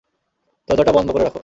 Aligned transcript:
দরজাটা 0.69 0.91
বন্ধ 0.91 1.07
করে 1.11 1.23
রাখ। 1.23 1.35